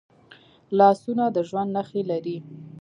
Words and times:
لاسونه 0.77 1.25
د 1.35 1.37
ژوند 1.49 1.69
نښې 1.75 2.01
لري 2.11 2.37